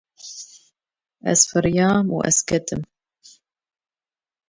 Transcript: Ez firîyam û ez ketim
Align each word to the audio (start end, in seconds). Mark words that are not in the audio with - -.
Ez 1.31 1.39
firîyam 1.49 2.05
û 2.15 2.17
ez 2.29 2.37
ketim 2.47 2.81